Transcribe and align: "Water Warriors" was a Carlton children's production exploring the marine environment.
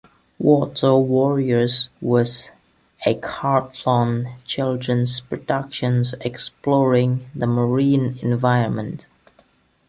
"Water 0.39 0.95
Warriors" 0.95 1.89
was 2.01 2.49
a 3.05 3.13
Carlton 3.13 4.33
children's 4.45 5.19
production 5.19 6.03
exploring 6.21 7.29
the 7.35 7.45
marine 7.45 8.17
environment. 8.23 9.05